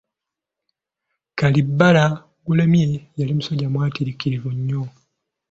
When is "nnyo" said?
4.57-4.81